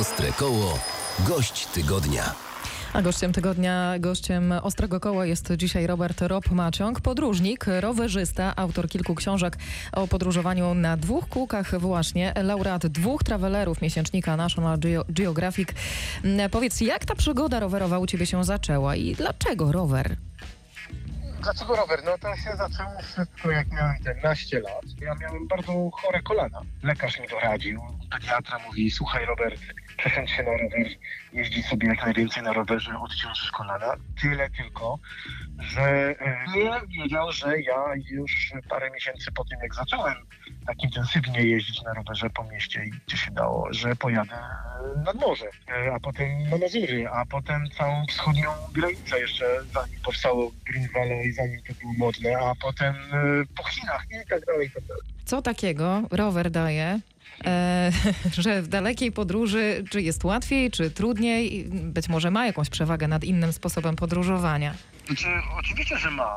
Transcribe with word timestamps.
Ostre 0.00 0.32
koło. 0.32 0.78
Gość 1.18 1.66
tygodnia. 1.66 2.34
A 2.92 3.02
gościem 3.02 3.32
tygodnia, 3.32 3.94
gościem 3.98 4.52
Ostrego 4.62 5.00
Koła 5.00 5.26
jest 5.26 5.52
dzisiaj 5.56 5.86
Robert 5.86 6.20
Rob-Maciąg, 6.22 7.00
podróżnik, 7.00 7.64
rowerzysta, 7.80 8.52
autor 8.56 8.88
kilku 8.88 9.14
książek 9.14 9.56
o 9.92 10.06
podróżowaniu 10.08 10.74
na 10.74 10.96
dwóch 10.96 11.28
kółkach 11.28 11.80
właśnie, 11.80 12.32
laureat 12.42 12.86
dwóch 12.86 13.22
travelerów 13.24 13.80
miesięcznika 13.82 14.36
National 14.36 14.78
Geo 14.78 15.04
Geographic. 15.08 15.68
Mm, 16.24 16.50
Powiedz, 16.50 16.80
jak 16.80 17.04
ta 17.04 17.14
przygoda 17.14 17.60
rowerowa 17.60 17.98
u 17.98 18.06
Ciebie 18.06 18.26
się 18.26 18.44
zaczęła 18.44 18.96
i 18.96 19.14
dlaczego 19.14 19.72
rower? 19.72 20.16
Dlaczego 21.42 21.76
rower? 21.76 22.00
No 22.04 22.18
to 22.18 22.36
się 22.36 22.56
zaczęło 22.56 23.02
wszystko 23.02 23.50
jak 23.50 23.72
miałem 23.72 23.94
11 24.06 24.60
lat. 24.60 24.84
Ja 25.00 25.14
miałem 25.14 25.48
bardzo 25.48 25.90
chore 25.92 26.22
kolana. 26.22 26.60
Lekarz 26.82 27.20
mi 27.20 27.28
doradził, 27.28 27.80
pediatra 28.10 28.58
mówi, 28.66 28.90
słuchaj 28.90 29.26
Robert, 29.26 29.60
przesiądź 29.96 30.30
się 30.30 30.42
na 30.42 30.50
rower, 30.50 30.86
jeździ 31.32 31.62
sobie 31.62 31.88
jak 31.88 32.04
najwięcej 32.04 32.42
na 32.42 32.52
rowerze, 32.52 32.98
odciążysz 32.98 33.50
kolana. 33.50 33.94
Tyle 34.22 34.50
tylko, 34.50 34.98
że 35.58 36.14
e, 36.20 36.44
nie 36.56 37.02
wiedział, 37.02 37.32
że 37.32 37.60
ja 37.60 37.84
już 38.10 38.52
parę 38.68 38.90
miesięcy 38.90 39.32
po 39.32 39.44
tym, 39.44 39.58
jak 39.62 39.74
zacząłem 39.74 40.14
tak 40.66 40.82
intensywnie 40.82 41.42
jeździć 41.42 41.82
na 41.82 41.94
rowerze 41.94 42.30
po 42.30 42.44
mieście 42.44 42.84
i 42.84 42.90
gdzie 43.06 43.16
się 43.16 43.30
dało, 43.30 43.68
że 43.70 43.96
pojadę 43.96 44.38
nad 45.04 45.20
morze, 45.20 45.46
e, 45.68 45.92
a 45.94 46.00
potem 46.00 46.48
na 46.50 46.58
Mazury, 46.58 47.08
a 47.08 47.26
potem 47.26 47.70
całą 47.78 48.06
wschodnią 48.06 48.50
granicę 48.72 49.20
jeszcze, 49.20 49.44
zanim 49.74 50.00
powstało 50.00 50.50
Green 50.66 50.88
Valley, 50.94 51.32
zanim 51.32 51.62
to 51.62 51.74
było 51.80 51.92
modne, 51.98 52.38
a 52.38 52.54
potem 52.62 52.94
e, 52.94 53.44
po 53.56 53.64
Chinach 53.64 54.04
i 54.10 54.28
tak 54.28 54.44
dalej, 54.46 54.66
i 54.66 54.70
tak 54.70 54.84
dalej. 54.84 55.02
Co 55.24 55.42
takiego 55.42 56.02
rower 56.10 56.50
daje, 56.50 57.00
e, 57.44 57.92
że 58.42 58.62
w 58.62 58.68
dalekiej 58.68 59.12
podróży, 59.12 59.84
czy 59.90 60.02
jest 60.02 60.24
łatwiej, 60.24 60.70
czy 60.70 60.90
trudniej, 60.90 61.64
być 61.68 62.08
może 62.08 62.30
ma 62.30 62.46
jakąś 62.46 62.70
przewagę 62.70 63.08
nad 63.08 63.24
innym 63.24 63.52
sposobem 63.52 63.96
podróżowania? 63.96 64.74
Znaczy, 65.06 65.26
oczywiście, 65.58 65.98
że 65.98 66.10
ma, 66.10 66.36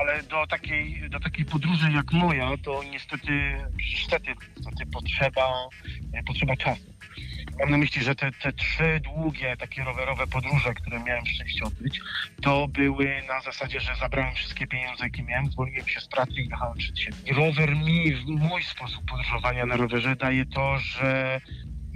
ale 0.00 0.22
do 0.22 0.46
takiej, 0.46 1.10
do 1.10 1.20
takiej 1.20 1.44
podróży 1.44 1.92
jak 1.92 2.12
moja, 2.12 2.50
to 2.64 2.82
niestety, 2.92 3.56
niestety, 3.92 4.34
niestety 4.56 4.86
potrzeba, 4.86 5.52
potrzeba 6.26 6.56
czasu. 6.56 6.95
Mam 7.58 7.70
na 7.70 7.78
myśli, 7.78 8.02
że 8.02 8.14
te, 8.14 8.32
te 8.32 8.52
trzy 8.52 9.00
długie 9.00 9.56
takie 9.56 9.84
rowerowe 9.84 10.26
podróże, 10.26 10.74
które 10.74 11.00
miałem 11.00 11.26
szczęście 11.26 11.64
odbyć, 11.64 12.00
to 12.42 12.68
były 12.68 13.22
na 13.28 13.40
zasadzie, 13.40 13.80
że 13.80 13.94
zabrałem 14.00 14.34
wszystkie 14.34 14.66
pieniądze, 14.66 15.04
jakie 15.04 15.22
miałem, 15.22 15.50
zwolniłem 15.50 15.88
się 15.88 16.00
z 16.00 16.08
pracy 16.08 16.32
i 16.32 16.48
jechałem 16.48 16.78
przed 16.78 16.98
siebie. 16.98 17.16
Rower 17.32 17.76
mi, 17.76 18.24
mój 18.26 18.62
sposób 18.62 19.04
podróżowania 19.10 19.66
na 19.66 19.76
rowerze 19.76 20.16
daje 20.16 20.46
to, 20.46 20.78
że 20.78 21.40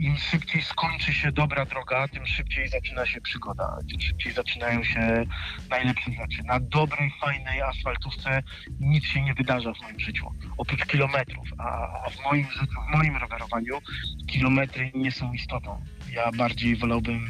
im 0.01 0.17
szybciej 0.19 0.63
skończy 0.63 1.13
się 1.13 1.33
dobra 1.33 1.65
droga, 1.65 2.09
tym 2.09 2.27
szybciej 2.27 2.69
zaczyna 2.69 3.07
się 3.07 3.21
przygoda, 3.21 3.77
tym 3.91 4.01
szybciej 4.01 4.33
zaczynają 4.33 4.85
się 4.85 5.25
najlepsze 5.71 6.11
rzeczy. 6.13 6.43
Na 6.45 6.61
dobrej, 6.61 7.13
fajnej 7.21 7.63
asfaltówce 7.63 8.43
nic 8.81 9.05
się 9.05 9.23
nie 9.23 9.35
wydarza 9.35 9.75
w 9.75 9.81
moim 9.81 10.01
życiu, 10.01 10.33
oprócz 10.59 10.87
kilometrów, 10.87 11.49
a, 11.59 12.11
w 12.11 12.25
moim 12.25 12.51
życiu, 12.51 12.75
w 12.89 12.97
moim 12.97 13.17
rowerowaniu 13.17 13.81
kilometry 14.27 14.91
nie 14.95 15.13
są 15.13 15.33
istotą. 15.33 15.85
Ja 16.13 16.33
bardziej 16.33 16.77
wolałbym, 16.77 17.29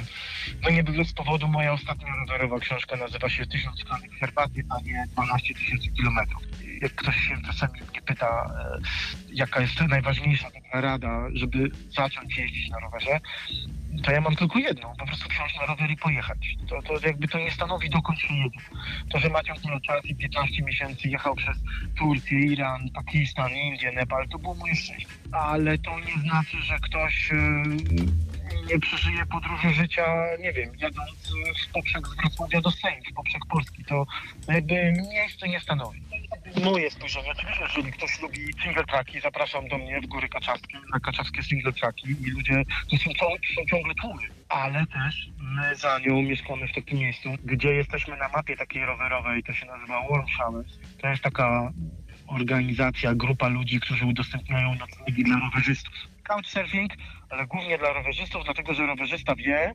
no 0.63 0.71
nie 0.71 0.85
bez 0.85 1.13
powodu 1.13 1.49
moja 1.49 1.73
ostatnia 1.73 2.09
rowerowa 2.21 2.59
książka 2.59 2.97
nazywa 2.97 3.29
się 3.29 3.47
Tysiąc 3.47 3.81
szklanych 3.81 4.11
herbaty, 4.13 4.65
a 4.71 4.81
nie 4.81 5.05
12 5.13 5.55
tysięcy 5.55 5.91
kilometrów. 5.91 6.43
Jak 6.81 6.95
ktoś 6.95 7.17
się 7.17 7.37
czasami 7.47 7.81
mnie 7.91 8.03
pyta, 8.03 8.51
e, 8.59 8.79
jaka 9.33 9.61
jest 9.61 9.81
najważniejsza 9.81 10.51
taka 10.51 10.81
rada, 10.81 11.27
żeby 11.33 11.71
zacząć 11.91 12.39
jeździć 12.39 12.71
na 12.71 12.79
rowerze, 12.79 13.21
to 14.05 14.13
ja 14.13 14.21
mam 14.21 14.37
tylko 14.37 14.59
jedną, 14.59 14.95
po 14.99 15.07
prostu 15.07 15.29
wsiąść 15.29 15.57
na 15.57 15.67
rower 15.67 15.91
i 15.91 15.97
pojechać. 15.97 16.57
To, 16.69 16.83
to 16.83 17.07
jakby 17.07 17.29
to 17.29 17.39
nie 17.39 17.51
stanowi 17.51 17.91
dokąd 17.91 18.19
się 18.19 18.35
jedzie. 18.35 18.61
To, 19.11 19.19
że 19.19 19.29
Maciek 19.29 19.65
miał 19.65 19.81
czas 19.81 20.05
i 20.05 20.15
15 20.15 20.63
miesięcy 20.63 21.09
jechał 21.09 21.35
przez 21.35 21.57
Turcję, 21.99 22.39
Iran, 22.39 22.91
Pakistan, 22.95 23.51
Indię, 23.51 23.93
Nepal, 23.93 24.29
to 24.29 24.39
było 24.39 24.55
moje 24.55 24.77
szczęście. 24.77 25.09
Ale 25.33 25.79
to 25.79 26.01
nie 26.01 26.23
znaczy, 26.23 26.63
że 26.63 26.79
ktoś 26.79 27.31
yy, 27.31 28.07
nie 28.71 28.81
przeżyje 28.81 29.27
podróży 29.27 29.75
życia, 29.75 30.05
nie 30.41 30.53
wiem, 30.53 30.71
jadąc 30.79 31.33
w 31.69 31.73
poprzek 31.73 32.09
z 32.09 32.17
Wrocławia 32.17 32.61
do 32.61 32.71
Sejm, 32.71 33.03
w 33.11 33.15
poprzek 33.15 33.47
Polski, 33.51 33.85
to 33.85 34.07
jakby 34.49 34.93
miejsce 35.13 35.49
nie 35.49 35.61
stanowi. 35.61 36.01
Moje 36.65 36.91
spojrzenie, 36.91 37.31
oczywiście, 37.31 37.63
jeżeli 37.63 37.93
ktoś 37.93 38.21
lubi 38.21 38.39
single 38.63 38.85
tracki, 38.85 39.21
zapraszam 39.21 39.69
do 39.69 39.79
mnie 39.79 40.01
w 40.01 40.07
Góry 40.07 40.29
Kaczawskie, 40.29 40.79
na 40.93 41.01
kaczawskie 41.01 41.43
single 41.43 41.73
tracki 41.73 42.09
i 42.09 42.31
ludzie, 42.31 42.63
to 42.91 42.97
są, 42.97 43.11
ciągle, 43.13 43.39
są 43.57 43.65
ciągle 43.71 43.95
tłumy. 43.95 44.23
Ale 44.49 44.87
też 44.87 45.29
my 45.41 45.77
za 45.77 45.99
nią 45.99 46.23
mieszkamy 46.23 46.69
w 46.69 46.75
takim 46.75 46.99
miejscu, 46.99 47.29
gdzie 47.45 47.69
jesteśmy 47.73 48.17
na 48.17 48.29
mapie 48.29 48.57
takiej 48.57 48.85
rowerowej, 48.87 49.43
to 49.43 49.53
się 49.53 49.67
nazywa 49.67 50.09
Warm 50.11 50.29
Showers. 50.29 50.79
To 51.01 51.09
jest 51.09 51.23
taka 51.23 51.73
organizacja, 52.27 53.15
grupa 53.15 53.49
ludzi, 53.49 53.81
którzy 53.81 54.07
udostępniają 54.07 54.75
noclegi 54.75 55.25
dla 55.25 55.39
rowerzystów. 55.41 55.95
Couchsurfing, 56.23 56.93
ale 57.31 57.47
głównie 57.47 57.79
dla 57.79 57.93
rowerzystów, 57.93 58.45
dlatego 58.45 58.75
że 58.75 58.87
rowerzysta 58.87 59.35
wie, 59.35 59.73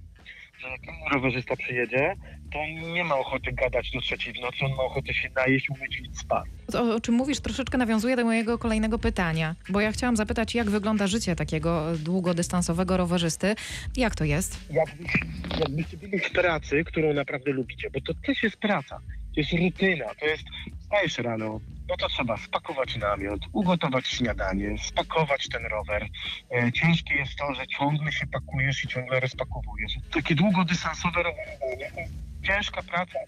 rowerzysta 1.14 1.56
przyjedzie, 1.56 2.16
to 2.54 2.66
nie 2.94 3.04
ma 3.04 3.16
ochoty 3.16 3.52
gadać 3.52 3.92
do 3.92 4.02
trzeciej 4.02 4.34
w 4.34 4.40
nocy, 4.40 4.58
on 4.66 4.72
ma 4.72 4.84
ochotę 4.84 5.14
się 5.14 5.30
najeść, 5.36 5.70
umyć 5.70 6.00
i 6.00 6.16
spać. 6.16 6.46
O, 6.74 6.96
o 6.96 7.00
czym 7.00 7.16
mówisz 7.16 7.40
troszeczkę 7.40 7.78
nawiązuje 7.78 8.16
do 8.16 8.26
mojego 8.26 8.58
kolejnego 8.58 9.00
pytania, 9.00 9.56
bo 9.70 9.82
ja 9.82 9.92
chciałam 9.92 10.16
zapytać, 10.16 10.56
jak 10.56 10.70
wygląda 10.70 11.08
życie 11.08 11.36
takiego 11.36 11.98
długodystansowego 12.00 12.98
rowerzysty. 12.98 13.56
Jak 13.98 14.16
to 14.16 14.24
jest? 14.24 14.60
Jakbyś, 14.70 15.12
jakbyście 15.60 15.98
byli 15.98 16.20
w 16.20 16.32
pracy, 16.32 16.84
którą 16.84 17.14
naprawdę 17.14 17.52
lubicie, 17.52 17.90
bo 17.90 18.02
to 18.02 18.14
też 18.14 18.44
jest 18.44 18.58
praca, 18.58 19.00
to 19.36 19.40
jest 19.40 19.52
rutyna, 19.54 20.06
to 20.20 20.26
jest 20.26 20.44
stajesz 20.86 21.18
rano, 21.18 21.60
no 21.90 21.98
to 21.98 22.10
trzeba 22.10 22.38
spakować 22.38 22.96
namiot, 22.96 23.40
ugotować 23.54 24.08
śniadanie, 24.08 24.78
spakować 24.78 25.50
ten 25.50 25.66
rower. 25.66 26.08
E, 26.52 26.72
ciężkie 26.72 27.16
jest 27.16 27.36
to, 27.36 27.54
że 27.54 27.68
ciągle 27.68 28.12
się 28.12 28.28
pakujesz 28.28 28.84
i 28.84 28.88
ciągle 28.88 29.20
rozpakowujesz. 29.20 29.94
Takie 30.14 30.36
długodystansowe 30.36 31.24
rowerowanie 31.24 31.92
to 31.96 32.00
jest 32.00 32.14
ciężka 32.44 32.82
praca, 32.84 33.20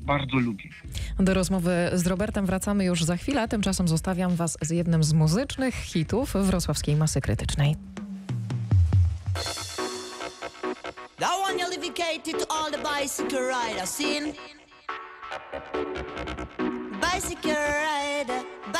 bardzo 0.00 0.36
lubi. 0.36 0.70
Do 1.18 1.34
rozmowy 1.34 1.90
z 1.92 2.06
Robertem 2.06 2.46
wracamy 2.46 2.84
już 2.84 3.04
za 3.04 3.16
chwilę, 3.16 3.42
a 3.42 3.48
tymczasem 3.48 3.88
zostawiam 3.88 4.36
Was 4.36 4.58
z 4.60 4.70
jednym 4.70 5.04
z 5.04 5.12
muzycznych 5.12 5.74
hitów 5.74 6.32
wrocławskiej 6.32 6.96
masy 6.96 7.20
krytycznej. 7.20 7.76
That 11.18 11.30
one 11.44 11.58
you 11.58 11.70
dedicated 11.70 12.38
to 12.38 12.54
all 12.54 12.70
the 12.70 12.78
bicycle 12.78 13.40
riders, 13.40 13.90
seen? 13.90 14.32
Bicycle 17.00 17.93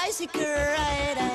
bicycle 0.05 0.43
rider. 0.43 1.31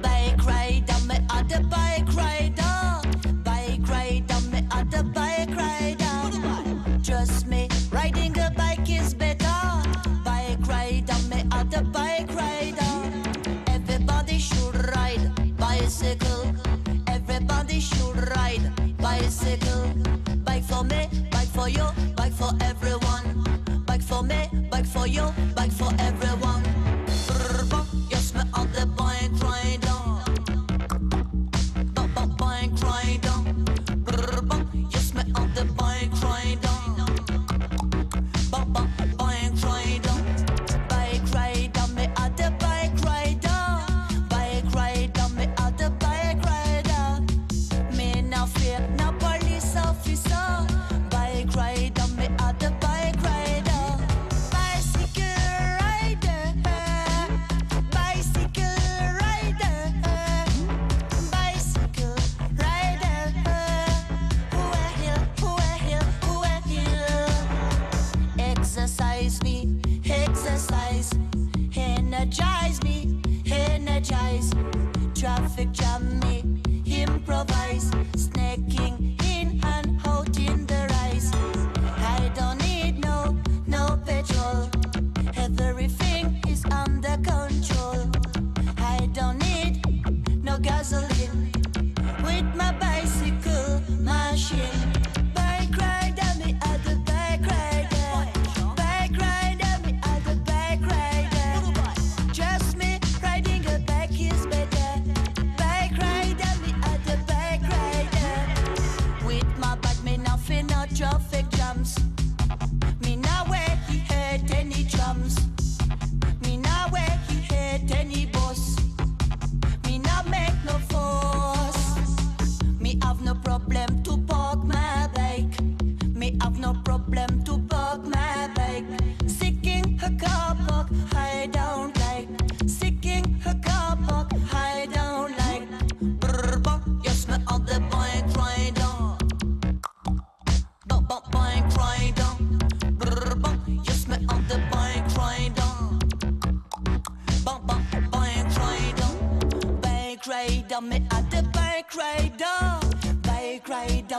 Bike 0.00 0.44
rider, 0.46 0.98
me 1.06 1.16
other 1.28 1.62
bike 1.64 2.08
rider. 2.14 2.74
Bike 3.44 3.86
rider, 3.88 4.40
me 4.50 4.66
other 4.72 5.02
bike 5.02 5.54
rider. 5.54 5.71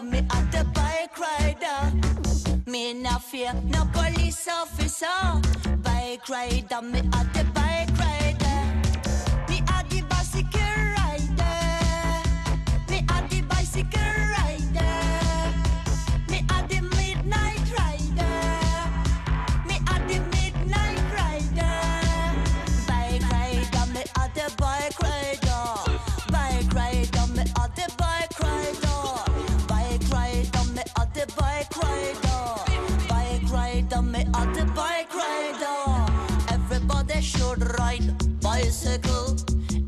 Me 0.03 0.19
at 0.19 0.51
the 0.51 0.63
bike 0.73 1.17
rider. 1.19 2.71
Me 2.71 2.93
no 2.93 3.17
fear 3.19 3.53
no 3.65 3.85
police 3.93 4.47
officer. 4.47 5.41
Bike 5.81 6.27
rider, 6.29 6.81
me 6.81 6.99
at 6.99 7.33
the 7.33 7.43
bike 7.53 7.62
bicycle. 38.73 39.35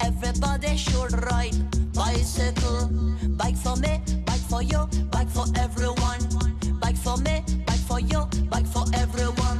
Everybody 0.01 0.77
should 0.77 1.11
ride 1.25 1.57
bicycle. 1.93 2.87
Bike 3.29 3.57
for 3.57 3.75
me, 3.77 3.99
bike 4.25 4.45
for 4.47 4.61
you, 4.61 4.87
bike 5.09 5.29
for 5.29 5.45
everyone. 5.57 6.21
Bike 6.79 6.97
for 6.97 7.17
me, 7.17 7.43
bike 7.65 7.85
for 7.89 7.99
you, 7.99 8.27
bike 8.51 8.67
for 8.67 8.85
everyone. 8.93 9.57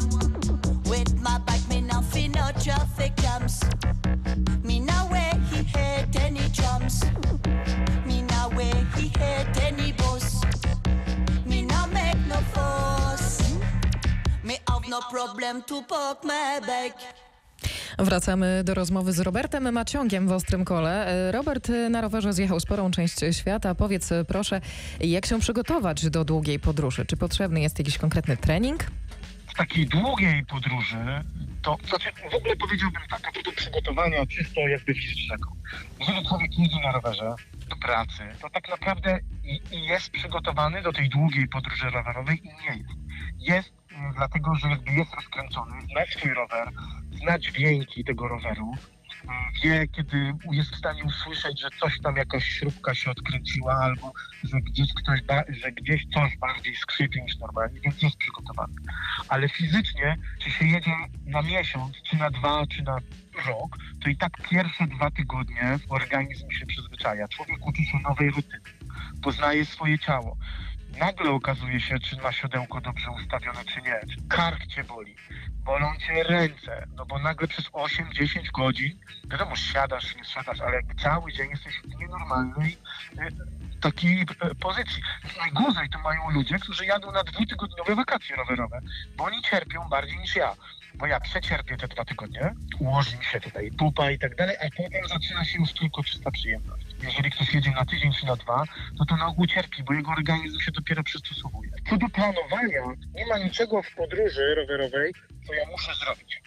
With 0.86 1.20
my 1.22 1.40
bike, 1.40 1.68
me 1.70 1.82
nothing, 1.82 2.34
no 2.34 2.52
traffic 2.62 3.16
jams. 3.16 3.64
Me 4.64 4.80
now 4.80 5.08
where 5.10 5.34
he 5.50 5.64
hate 5.64 6.16
any 6.22 6.48
drums. 6.50 7.04
Me 8.06 8.22
now 8.22 8.50
where 8.50 8.86
he 8.96 9.08
hate 9.18 9.58
any 9.64 9.92
boss. 9.94 10.44
Me 11.48 11.64
now 11.64 11.88
make 11.88 12.20
no 12.28 12.38
fuss. 12.54 13.42
Me 14.44 14.60
have 14.68 14.88
no 14.88 15.00
problem 15.10 15.64
to 15.64 15.82
park 15.82 16.24
my 16.24 16.60
bike. 16.68 17.25
Wracamy 17.98 18.64
do 18.64 18.74
rozmowy 18.74 19.14
z 19.14 19.20
Robertem 19.20 19.74
Maciągiem 19.74 20.28
w 20.28 20.32
Ostrym 20.32 20.66
Kole. 20.66 21.08
E, 21.08 21.32
Robert 21.32 21.70
e, 21.70 21.90
na 21.90 22.02
rowerze 22.02 22.34
zjechał 22.34 22.60
sporą 22.60 22.92
część 22.92 23.16
świata. 23.32 23.76
Powiedz 23.76 24.12
e, 24.12 24.26
proszę, 24.26 24.62
jak 25.00 25.26
się 25.26 25.40
przygotować 25.40 26.10
do 26.10 26.26
długiej 26.26 26.60
podróży? 26.60 27.06
Czy 27.06 27.18
potrzebny 27.18 27.62
jest 27.62 27.80
jakiś 27.80 27.98
konkretny 27.98 28.38
trening? 28.38 28.86
w 29.56 29.58
takiej 29.58 29.86
długiej 29.88 30.46
podróży, 30.46 31.24
to 31.62 31.78
znaczy 31.88 32.10
w 32.32 32.36
ogóle 32.36 32.56
powiedziałbym 32.56 33.02
tak, 33.10 33.28
a 33.28 33.32
propos 33.32 33.56
przygotowania 33.56 34.26
czysto 34.26 34.62
jakby 34.62 34.94
fizycznego. 34.94 35.52
Jeżeli 36.00 36.28
człowiek 36.28 36.60
jedzie 36.60 36.80
na 36.80 36.92
rowerze 36.92 37.36
do 37.70 37.76
pracy, 37.76 38.24
to 38.42 38.50
tak 38.50 38.70
naprawdę 38.70 39.20
i, 39.44 39.62
i 39.72 39.86
jest 39.86 40.10
przygotowany 40.10 40.82
do 40.82 40.94
tej 40.94 41.10
długiej 41.10 41.48
podróży 41.48 41.90
rowerowej 41.90 42.42
i 42.44 42.48
nie 42.48 42.78
jest. 42.78 42.90
Jest 43.40 43.74
dlatego, 44.16 44.56
że 44.56 44.70
jakby 44.70 44.92
jest 44.92 45.14
rozkręcony, 45.14 45.82
zna 45.82 46.06
swój 46.06 46.34
rower, 46.34 46.70
zna 47.12 47.40
dźwięki 47.40 48.04
tego 48.04 48.28
roweru, 48.28 48.72
mm, 49.24 49.44
wie, 49.64 49.88
kiedy 49.88 50.34
jest 50.52 50.72
w 50.72 50.78
stanie 50.78 51.04
usłyszeć, 51.04 51.62
że 51.62 51.70
coś 51.80 52.02
tam, 52.02 52.16
jakaś 52.16 52.46
śrubka 52.46 52.96
się 52.96 53.12
odkręciła, 53.12 53.74
albo 53.74 54.14
że 54.44 54.62
gdzieś, 54.62 54.94
ktoś 54.94 55.20
że 55.50 55.72
gdzieś 55.72 56.06
coś 56.14 56.38
bardziej 56.38 56.76
skrzypi 56.76 57.22
niż 57.22 57.38
normalnie, 57.38 57.80
więc 57.82 58.02
jest 58.02 58.18
przygotowany. 58.18 58.74
Ale 59.30 59.50
fizycznie, 59.50 60.16
czy 60.40 60.52
się 60.52 60.66
jedzie 60.66 60.96
na 61.26 61.42
miesiąc, 61.42 61.96
czy 62.04 62.18
na 62.18 62.30
dwa, 62.30 62.68
czy 62.68 62.84
na 62.84 62.98
rok, 63.48 63.78
to 64.04 64.10
i 64.10 64.18
tak 64.18 64.32
pierwsze 64.50 64.88
dwa 64.88 65.12
tygodnie 65.12 65.80
organizm 65.90 66.52
się 66.52 66.66
przyzwyczaja. 66.66 67.28
Człowiek 67.28 67.68
uczy 67.68 67.84
się 67.84 68.00
nowej 68.00 68.32
rutyny, 68.32 68.64
poznaje 69.24 69.66
swoje 69.66 70.00
ciało. 70.00 70.38
Nagle 71.00 71.32
okazuje 71.32 71.80
się, 71.80 72.00
czy 72.00 72.18
ma 72.18 72.32
siodełko 72.32 72.82
dobrze 72.82 73.12
ustawione, 73.12 73.66
czy 73.66 73.82
nie. 73.82 74.00
Czy 74.00 74.28
kark 74.30 74.68
cię 74.68 74.84
boli, 74.84 75.16
bolą 75.64 75.96
cię 75.96 76.24
ręce, 76.24 76.88
no 76.96 77.06
bo 77.06 77.20
nagle 77.20 77.48
przez 77.48 77.66
8-10 77.66 78.52
godzin, 78.54 79.00
wiadomo, 79.28 79.56
siadasz, 79.56 80.16
nie 80.16 80.26
siadasz, 80.26 80.62
ale 80.62 80.82
cały 81.04 81.34
dzień 81.34 81.50
jesteś 81.50 81.82
w 81.82 82.00
nienormalnej 82.00 82.78
e, 83.18 83.28
takiej 83.86 84.22
e, 84.22 84.56
pozycji. 84.56 85.02
Najgorzej 85.40 85.90
to 85.90 86.00
mają 86.00 86.30
ludzie, 86.30 86.60
którzy 86.60 86.86
jadą 86.86 87.12
na 87.12 87.24
dwutygodniowe 87.24 87.96
wakacje 87.96 88.36
rowerowe, 88.36 88.80
bo 89.18 89.24
oni 89.24 89.42
cierpią 89.42 89.90
bardziej 89.90 90.18
niż 90.18 90.36
ja. 90.36 90.56
Bo 90.96 91.06
ja 91.06 91.20
przecierpię 91.20 91.78
te 91.78 91.88
dwa 91.88 92.06
tygodnie, 92.06 92.54
ułoży 92.80 93.18
mi 93.18 93.26
się 93.26 93.40
tutaj 93.40 93.72
pupa 93.72 94.12
i 94.12 94.20
tak 94.20 94.36
dalej, 94.36 94.56
a 94.58 94.84
potem 94.84 95.08
zaczyna 95.08 95.46
się 95.46 95.60
już 95.60 95.74
tylko 95.74 96.04
czysta 96.04 96.32
przyjemność. 96.32 96.86
Jeżeli 97.04 97.32
ktoś 97.32 97.54
jedzie 97.54 97.72
na 97.72 97.86
tydzień 97.86 98.14
czy 98.14 98.26
na 98.26 98.36
dwa, 98.36 98.64
no 99.00 99.06
to 99.06 99.16
na 99.18 99.28
ogół 99.28 99.48
cierpi, 99.48 99.84
bo 99.84 99.94
jego 99.94 100.12
organizm 100.12 100.60
się 100.60 100.72
dopiero 100.72 101.04
przystosowuje. 101.04 101.72
Co 101.90 101.98
do 101.98 102.10
planowania, 102.10 102.84
nie 103.16 103.26
ma 103.26 103.38
niczego 103.38 103.84
w 103.84 103.96
podróży 103.96 104.56
rowerowej, 104.56 105.14
co 105.48 105.54
ja 105.54 105.66
muszę 105.72 105.96
zrobić. 105.96 106.42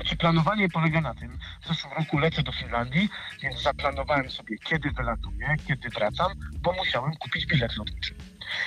Znaczy 0.00 0.16
planowanie 0.16 0.68
polega 0.68 1.00
na 1.00 1.14
tym, 1.14 1.38
w 1.62 1.68
zeszłym 1.68 1.92
roku 1.92 2.18
lecę 2.18 2.42
do 2.42 2.52
Finlandii, 2.52 3.08
więc 3.42 3.62
zaplanowałem 3.62 4.30
sobie, 4.30 4.58
kiedy 4.58 4.90
wylatuję, 4.90 5.56
kiedy 5.68 5.88
wracam, 5.88 6.32
bo 6.60 6.72
musiałem 6.72 7.16
kupić 7.16 7.46
bilet 7.46 7.76
lotniczy. 7.76 8.14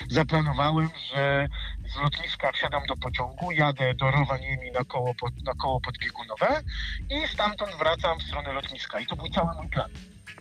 Zaplanowałem, 0.09 0.89
że 1.09 1.47
z 1.93 1.95
lotniska 1.95 2.51
wsiadam 2.51 2.85
do 2.87 2.95
pociągu, 2.97 3.51
jadę 3.51 3.93
do 3.93 4.11
Rovaniemi 4.11 4.71
na 4.71 4.83
koło, 4.83 5.15
pod, 5.15 5.43
na 5.43 5.53
koło 5.53 5.81
podbiegunowe 5.81 6.61
i 7.09 7.27
stamtąd 7.27 7.75
wracam 7.75 8.19
w 8.19 8.23
stronę 8.23 8.53
lotniska. 8.53 8.99
I 8.99 9.05
to 9.05 9.15
był 9.15 9.29
cały 9.29 9.55
mój 9.55 9.69
plan. 9.69 9.89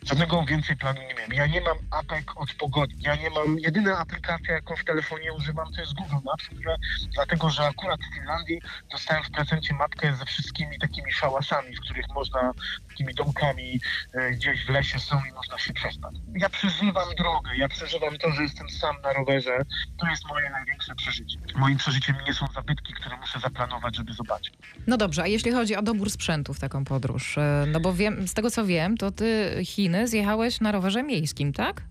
Żadnego 0.03 0.45
więcej 0.45 0.77
planu 0.77 1.01
nie 1.09 1.15
miałem. 1.15 1.33
Ja 1.33 1.47
nie 1.47 1.61
mam 1.61 1.77
apek 1.91 2.41
od 2.41 2.55
pogody. 2.55 2.95
Ja 3.01 3.17
nie 3.17 3.31
mam, 3.31 3.59
jedyna 3.59 3.99
aplikacja, 3.99 4.55
jaką 4.55 4.77
w 4.77 4.85
telefonie 4.85 5.33
używam, 5.33 5.73
to 5.75 5.81
jest 5.81 5.95
Google 5.95 6.17
Maps, 6.25 6.47
które, 6.47 6.77
dlatego, 7.15 7.51
że 7.51 7.67
akurat 7.67 8.01
w 8.11 8.15
Finlandii 8.15 8.61
dostałem 8.91 9.25
w 9.25 9.31
prezencie 9.31 9.75
mapkę 9.75 10.17
ze 10.17 10.25
wszystkimi 10.25 10.79
takimi 10.79 11.13
szałasami, 11.13 11.77
w 11.77 11.81
których 11.81 12.09
można, 12.15 12.53
takimi 12.89 13.15
domkami 13.15 13.81
e, 14.15 14.31
gdzieś 14.31 14.65
w 14.67 14.69
lesie 14.69 14.99
są 14.99 15.17
i 15.31 15.33
można 15.33 15.59
się 15.59 15.73
przespać. 15.73 16.15
Ja 16.35 16.49
przeżywam 16.49 17.09
drogę, 17.19 17.57
ja 17.57 17.69
przeżywam 17.69 18.19
to, 18.19 18.31
że 18.31 18.43
jestem 18.43 18.71
sam 18.71 18.97
na 19.03 19.13
rowerze. 19.13 19.59
To 20.01 20.07
jest 20.07 20.25
moje 20.29 20.51
największe 20.51 20.95
przeżycie. 20.95 21.39
Moim 21.57 21.77
przeżyciem 21.77 22.17
nie 22.27 22.35
są 22.35 22.47
zabytki, 22.55 22.93
które 22.93 23.17
muszę 23.17 23.41
zaplanować, 23.41 23.97
żeby 23.97 24.13
zobaczyć. 24.13 24.55
No 24.87 24.97
dobrze, 24.97 25.23
a 25.23 25.27
jeśli 25.27 25.53
chodzi 25.53 25.77
o 25.77 25.83
dobór 25.83 26.11
sprzętu 26.11 26.55
w 26.55 26.61
taką 26.61 26.85
podróż? 26.85 27.39
E, 27.39 27.65
No 27.69 27.81
bo 27.81 27.95
wiem, 27.95 28.29
z 28.29 28.35
tego 28.35 28.51
co 28.51 28.67
wiem, 28.67 28.97
to 28.97 29.11
ty 29.11 29.59
Chiny 29.93 30.09
zjechałeś 30.09 30.61
na 30.61 30.73
rowerze 30.73 31.03
miejskim, 31.03 31.53
tak? 31.53 31.83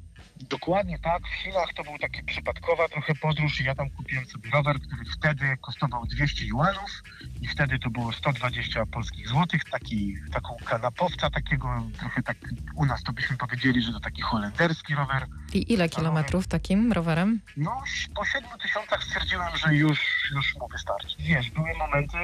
Dokładnie 0.49 0.99
tak. 0.99 1.23
W 1.23 1.43
Chinach 1.43 1.73
to 1.75 1.83
był 1.83 1.97
taki 1.97 2.23
przypadkowa 2.23 2.87
trochę 2.87 3.15
podróż 3.15 3.61
i 3.61 3.63
ja 3.63 3.75
tam 3.75 3.89
kupiłem 3.89 4.25
sobie 4.25 4.49
rower, 4.49 4.79
który 4.79 5.01
wtedy 5.17 5.57
kosztował 5.61 6.05
200 6.05 6.45
juanów 6.45 7.03
i 7.41 7.47
wtedy 7.47 7.79
to 7.79 7.89
było 7.89 8.13
120 8.13 8.85
polskich 8.85 9.27
złotych, 9.27 9.63
taki, 9.63 10.15
taką 10.33 10.57
kanapowca 10.65 11.29
takiego, 11.29 11.83
trochę 11.99 12.23
tak 12.23 12.37
u 12.75 12.85
nas 12.85 13.03
to 13.03 13.13
byśmy 13.13 13.37
powiedzieli, 13.37 13.81
że 13.81 13.93
to 13.93 13.99
taki 13.99 14.21
holenderski 14.21 14.95
rower. 14.95 15.27
I 15.53 15.73
ile 15.73 15.89
kilometrów 15.89 16.47
takim 16.47 16.91
rowerem? 16.91 17.41
No, 17.57 17.83
po 18.15 18.25
7 18.25 18.49
tysiącach 18.61 19.03
stwierdziłem, 19.03 19.57
że 19.57 19.75
już, 19.75 20.29
już 20.35 20.55
mu 20.55 20.67
wystarczy. 20.67 21.15
Wiesz, 21.19 21.49
były 21.49 21.73
momenty, 21.77 22.17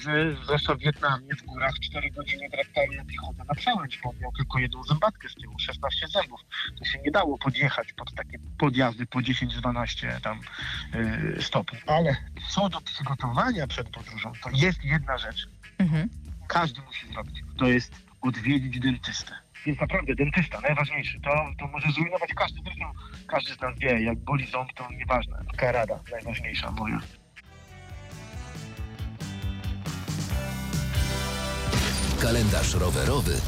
że 0.00 0.36
zwłaszcza 0.44 0.74
w 0.74 0.78
Wietnamie 0.78 1.34
w 1.34 1.42
górach 1.42 1.74
4 1.80 2.10
godziny 2.10 2.48
draptałem 2.50 2.94
na 2.96 3.04
piechotę 3.04 3.44
na 3.48 3.54
przełęcz, 3.54 4.00
bo 4.04 4.12
miał 4.20 4.32
tylko 4.32 4.58
jedną 4.58 4.82
zębatkę 4.82 5.28
z 5.28 5.34
tyłu, 5.34 5.58
16 5.58 6.08
zębów. 6.08 6.40
To 6.78 6.84
się 6.84 6.98
nie 6.98 7.10
dało 7.10 7.38
podjechać 7.38 7.61
pod 7.96 8.14
takie 8.14 8.38
podjazdy 8.58 9.06
po 9.06 9.18
10-12 9.18 10.20
tam 10.20 10.40
yy, 10.94 11.42
stopni. 11.42 11.78
Ale 11.86 12.16
co 12.50 12.68
do 12.68 12.80
przygotowania 12.80 13.66
przed 13.66 13.88
podróżą, 13.88 14.32
to 14.42 14.50
jest 14.52 14.84
jedna 14.84 15.18
rzecz, 15.18 15.48
Mhm. 15.78 16.08
każdy 16.48 16.80
musi 16.82 17.08
zrobić. 17.12 17.40
To 17.58 17.66
jest 17.68 17.92
odwiedzić 18.20 18.80
dentystę. 18.80 19.32
Więc 19.66 19.80
naprawdę 19.80 20.14
dentysta, 20.14 20.60
najważniejszy. 20.60 21.20
To, 21.20 21.30
to 21.58 21.66
może 21.68 21.92
zrujnować 21.92 22.30
każdy. 22.36 22.60
Zresztą 22.64 22.92
każdy 23.28 23.54
z 23.54 23.60
nas 23.60 23.78
wie, 23.78 24.00
jak 24.02 24.18
boli 24.18 24.50
ząb, 24.50 24.72
to 24.72 24.88
nieważne. 24.92 25.38
Taka 25.52 25.72
rada 25.72 25.98
najważniejsza 26.12 26.70
moja. 26.70 27.00
Kalendarz 32.20 32.74
rowerowy 32.74 33.40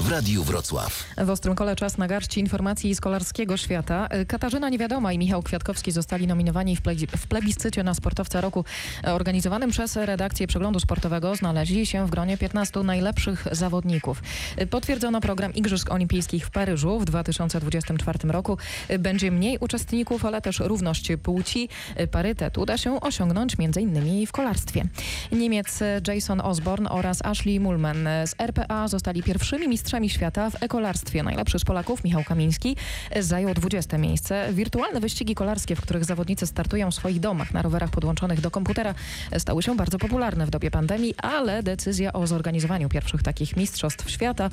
w 0.00 0.10
Radiu 0.10 0.44
Wrocław. 0.44 1.04
W 1.16 1.30
Ostrym 1.30 1.54
Kole 1.54 1.76
czas 1.76 1.98
na 1.98 2.08
garści 2.08 2.40
informacji 2.40 2.94
z 2.94 3.00
kolarskiego 3.00 3.56
świata. 3.56 4.08
Katarzyna 4.28 4.68
Niewiadoma 4.68 5.12
i 5.12 5.18
Michał 5.18 5.42
Kwiatkowski 5.42 5.92
zostali 5.92 6.26
nominowani 6.26 6.76
w, 6.76 6.80
w 7.16 7.26
plebiscycie 7.26 7.82
na 7.82 7.94
sportowca 7.94 8.40
roku 8.40 8.64
organizowanym 9.04 9.70
przez 9.70 9.96
redakcję 9.96 10.46
Przeglądu 10.46 10.80
Sportowego. 10.80 11.36
Znaleźli 11.36 11.86
się 11.86 12.06
w 12.06 12.10
gronie 12.10 12.38
15 12.38 12.80
najlepszych 12.80 13.46
zawodników. 13.52 14.22
Potwierdzono 14.70 15.20
program 15.20 15.54
Igrzysk 15.54 15.92
Olimpijskich 15.92 16.46
w 16.46 16.50
Paryżu 16.50 17.00
w 17.00 17.04
2024 17.04 18.18
roku. 18.28 18.58
Będzie 18.98 19.30
mniej 19.30 19.58
uczestników, 19.58 20.24
ale 20.24 20.40
też 20.40 20.60
równość 20.60 21.12
płci. 21.22 21.68
Parytet 22.10 22.58
uda 22.58 22.78
się 22.78 23.00
osiągnąć 23.00 23.56
m.in. 23.58 24.26
w 24.26 24.32
kolarstwie. 24.32 24.84
Niemiec 25.32 25.80
Jason 26.08 26.40
Osborne 26.40 26.90
oraz 26.90 27.24
Ashley 27.24 27.60
Mulman 27.60 28.08
z 28.26 28.34
RPA 28.38 28.88
zostali 28.88 29.22
pierwszymi 29.22 29.68
mistrzami 29.68 29.87
świata 30.08 30.50
w 30.50 30.62
ekolarstwie. 30.62 31.22
Najlepszy 31.22 31.58
z 31.58 31.64
Polaków, 31.64 32.04
Michał 32.04 32.24
Kamiński, 32.24 32.76
zajął 33.20 33.54
20 33.54 33.98
miejsce. 33.98 34.48
Wirtualne 34.52 35.00
wyścigi 35.00 35.34
kolarskie, 35.34 35.76
w 35.76 35.80
których 35.80 36.04
zawodnicy 36.04 36.46
startują 36.46 36.90
w 36.90 36.94
swoich 36.94 37.20
domach 37.20 37.54
na 37.54 37.62
rowerach 37.62 37.90
podłączonych 37.90 38.40
do 38.40 38.50
komputera, 38.50 38.94
stały 39.38 39.62
się 39.62 39.76
bardzo 39.76 39.98
popularne 39.98 40.46
w 40.46 40.50
dobie 40.50 40.70
pandemii, 40.70 41.14
ale 41.16 41.62
decyzja 41.62 42.12
o 42.12 42.26
zorganizowaniu 42.26 42.88
pierwszych 42.88 43.22
takich 43.22 43.56
mistrzostw 43.56 44.10
świata 44.10 44.50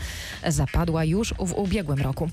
zapadła 0.48 1.04
już 1.04 1.34
w 1.40 1.54
ubiegłym 1.54 2.02
roku. 2.02 2.30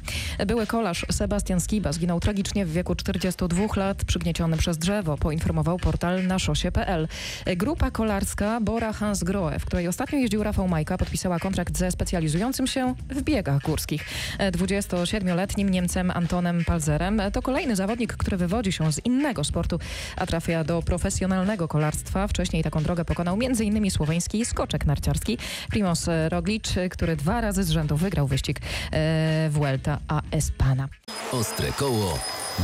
Były 0.47 0.66
kolarz 0.66 1.06
Sebastian 1.11 1.61
Skiba 1.61 1.92
zginął 1.92 2.21
tragicznie 2.21 2.66
w 2.66 2.73
wieku 2.73 2.94
42 2.94 3.64
lat, 3.76 4.04
przygnieciony 4.04 4.56
przez 4.56 4.78
drzewo, 4.78 5.16
poinformował 5.16 5.78
portal 5.78 6.26
na 6.26 6.38
szosie.pl. 6.38 7.09
Grupa 7.56 7.90
kolarska 7.90 8.61
Bora 8.61 8.92
Hans 8.92 9.25
Grohe, 9.25 9.59
w 9.59 9.64
której 9.64 9.88
ostatnio 9.88 10.18
jeździł 10.18 10.42
Rafał 10.42 10.68
Majka, 10.68 10.99
podpisała 10.99 11.38
kontrakt 11.38 11.78
ze 11.78 11.90
specjalizującym 11.90 12.66
się 12.66 12.91
w 13.11 13.22
biegach 13.22 13.62
górskich. 13.62 14.04
27-letnim 14.38 15.70
Niemcem 15.70 16.11
Antonem 16.11 16.64
Palzerem 16.64 17.22
to 17.32 17.42
kolejny 17.42 17.76
zawodnik, 17.76 18.16
który 18.16 18.37
wywodzi 18.37 18.72
się 18.72 18.92
z 18.92 19.06
innego 19.06 19.44
sportu, 19.44 19.78
a 20.16 20.26
trafia 20.26 20.64
do 20.64 20.82
profesjonalnego 20.82 21.68
kolarstwa. 21.68 22.28
Wcześniej 22.28 22.62
taką 22.62 22.82
drogę 22.82 23.04
pokonał 23.04 23.38
m.in. 23.42 23.90
słoweński 23.90 24.44
skoczek 24.44 24.87
narciarski 24.87 25.38
Primoz 25.70 26.06
Roglic, 26.28 26.75
który 26.90 27.16
dwa 27.16 27.40
razy 27.40 27.64
z 27.64 27.70
rzędu 27.70 27.96
wygrał 27.96 28.26
wyścig 28.26 28.61
e, 28.92 29.49
Vuelta 29.50 29.99
a 30.08 30.22
Espana. 30.30 30.88
Ostre 31.32 31.72
koło. 31.72 32.18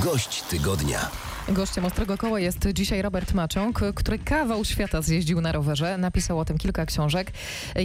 Gość 0.04 0.42
tygodnia. 0.42 1.27
Gościem 1.49 1.85
Ostrego 1.85 2.19
Koła 2.19 2.40
jest 2.40 2.69
dzisiaj 2.73 3.02
Robert 3.02 3.35
Maciąg, 3.35 3.81
który 3.95 4.19
kawał 4.19 4.64
świata 4.64 5.02
zjeździł 5.02 5.40
na 5.40 5.52
rowerze. 5.52 5.99
Napisał 5.99 6.38
o 6.38 6.45
tym 6.45 6.59
kilka 6.59 6.87
książek. 6.87 7.31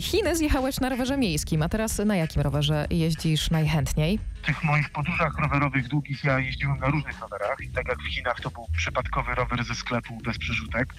Chiny 0.01 0.35
zjechałeś 0.35 0.79
na 0.79 0.89
rowerze 0.89 1.17
miejskim, 1.17 1.61
a 1.61 1.69
teraz 1.69 1.97
na 2.05 2.15
jakim 2.15 2.41
rowerze 2.41 2.87
jeździsz 2.89 3.49
najchętniej? 3.51 4.19
W 4.43 4.45
tych 4.45 4.63
moich 4.63 4.89
podróżach 4.89 5.39
rowerowych 5.39 5.87
długich 5.87 6.23
ja 6.23 6.39
jeździłem 6.39 6.79
na 6.79 6.87
różnych 6.87 7.19
rowerach 7.19 7.57
i 7.61 7.69
tak 7.69 7.87
jak 7.87 7.99
w 7.99 8.07
Chinach 8.07 8.41
to 8.41 8.51
był 8.51 8.67
przypadkowy 8.77 9.35
rower 9.35 9.63
ze 9.63 9.75
sklepu 9.75 10.17
bez 10.25 10.37
przerzutek. 10.37 10.93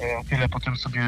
E, 0.00 0.24
Tyle 0.24 0.48
potem 0.48 0.76
sobie 0.76 1.02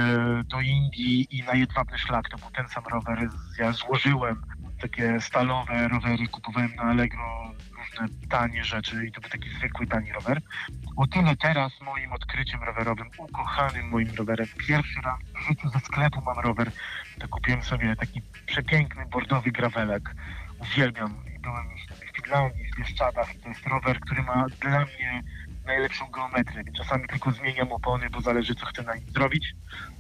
do 0.45 0.61
Indii 0.61 1.27
i 1.39 1.43
na 1.43 1.55
Jedwabny 1.55 1.99
Szlak 1.99 2.29
to 2.29 2.39
był 2.39 2.51
ten 2.51 2.69
sam 2.69 2.85
rower. 2.93 3.29
Ja 3.59 3.73
złożyłem 3.73 4.43
takie 4.81 5.21
stalowe 5.21 5.89
rowery, 5.89 6.29
kupowałem 6.29 6.75
na 6.77 6.83
Allegro 6.83 7.55
tanie 8.31 8.65
rzeczy 8.65 9.07
i 9.07 9.13
to 9.13 9.21
był 9.21 9.31
taki 9.31 9.51
zwykły 9.51 9.87
tani 9.87 10.13
rower. 10.13 10.41
O 10.97 11.07
tyle 11.07 11.37
teraz 11.37 11.73
moim 11.81 12.13
odkryciem 12.13 12.63
rowerowym, 12.63 13.11
ukochanym 13.19 13.89
moim 13.89 14.15
rowerem, 14.17 14.47
pierwszy 14.67 15.01
raz 15.01 15.19
w 15.35 15.49
życiu 15.49 15.69
ze 15.69 15.81
sklepu 15.81 16.23
mam 16.27 16.39
rower, 16.39 16.71
to 17.19 17.29
kupiłem 17.29 17.63
sobie 17.63 17.97
taki 17.97 18.23
przepiękny 18.47 19.07
bordowy 19.07 19.51
gravelek. 19.51 20.15
Uwielbiam 20.59 21.15
i 21.37 21.39
byłem 21.39 21.67
w 22.13 22.17
Finlandii, 22.17 22.73
w 22.73 22.77
Bieszczadach 22.77 23.29
to 23.43 23.49
jest 23.49 23.67
rower, 23.67 24.01
który 24.01 24.23
ma 24.23 24.47
dla 24.61 24.81
mnie 24.81 25.23
najlepszą 25.67 26.11
geometrię. 26.11 26.65
Czasami 26.77 27.09
tylko 27.09 27.33
zmieniam 27.33 27.73
opony, 27.73 28.11
bo 28.11 28.21
zależy 28.21 28.55
co 28.55 28.67
chcę 28.67 28.83
na 28.83 28.95
nim 28.95 29.11
zrobić. 29.11 29.55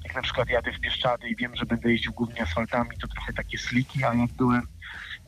Jak 0.05 0.15
na 0.15 0.23
przykład 0.23 0.49
jadę 0.49 0.73
w 0.73 0.81
Bieszczady 0.81 1.29
i 1.29 1.37
wiem, 1.37 1.57
że 1.57 1.67
będę 1.67 1.93
jeździł 1.93 2.13
głównie 2.13 2.43
asfaltami, 2.43 2.97
to 3.01 3.09
trochę 3.09 3.33
takie 3.33 3.59
sliki, 3.59 4.05
a 4.05 4.15
jak 4.15 4.33
byłem 4.33 4.63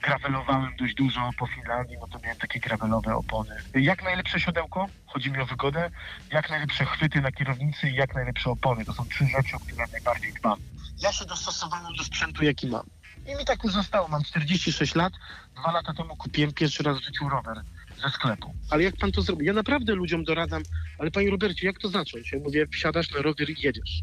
gravelowałem 0.03 0.77
dość 0.77 0.95
dużo 0.95 1.31
po 1.39 1.47
Finlandii, 1.47 1.97
no 2.01 2.09
to 2.09 2.19
miałem 2.19 2.39
takie 2.39 2.61
gravelowe 2.61 3.17
opony. 3.17 3.57
Jak 3.75 4.03
najlepsze 4.05 4.41
siodełko, 4.41 4.87
chodzi 5.07 5.31
mi 5.31 5.41
o 5.41 5.47
wygodę, 5.47 5.91
jak 6.33 6.51
najlepsze 6.51 6.85
chwyty 6.85 7.21
na 7.21 7.33
kierownicy 7.33 7.91
i 7.91 7.95
jak 7.95 8.15
najlepsze 8.15 8.51
opony. 8.51 8.85
To 8.85 8.93
są 8.93 9.05
trzy 9.05 9.27
rzeczy, 9.27 9.57
o 9.57 9.61
które 9.61 9.87
najbardziej 9.93 10.33
dbam. 10.33 10.59
Ja 10.99 11.13
się 11.13 11.25
dostosowałem 11.25 11.97
do 11.99 12.05
sprzętu, 12.05 12.45
jaki 12.45 12.67
mam. 12.67 12.87
I 13.27 13.37
mi 13.37 13.45
tak 13.45 13.65
już 13.65 13.73
zostało. 13.73 14.09
Mam 14.09 14.25
46 14.25 14.95
lat. 14.95 15.13
Dwa 15.57 15.73
lata 15.73 15.95
temu 15.95 16.17
kupiłem 16.17 16.53
pierwszy 16.53 16.83
raz 16.83 16.99
w 16.99 17.05
życiu 17.05 17.29
rower 17.29 17.63
ze 18.03 18.11
sklepu. 18.11 18.55
Ale 18.71 18.83
jak 18.83 18.97
pan 18.97 19.13
to 19.13 19.23
zrobi? 19.23 19.47
Ja 19.47 19.53
naprawdę 19.53 19.95
ludziom 19.95 20.25
doradzam, 20.25 20.63
ale 20.99 21.11
panie 21.11 21.31
Robercie, 21.31 21.67
jak 21.67 21.79
to 21.79 21.89
zacząć? 21.89 22.33
Ja 22.33 22.39
mówię, 22.39 22.67
wsiadasz 22.67 23.11
na 23.11 23.23
rower 23.23 23.51
i 23.51 23.57
jedziesz. 23.63 24.03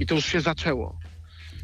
I 0.00 0.06
to 0.06 0.14
już 0.14 0.24
się 0.24 0.40
zaczęło. 0.40 0.98